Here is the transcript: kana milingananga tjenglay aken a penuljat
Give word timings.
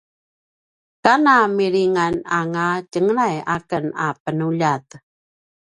kana 1.03 1.35
milingananga 1.57 2.67
tjenglay 2.91 3.35
aken 3.55 3.85
a 4.05 4.07
penuljat 4.23 4.87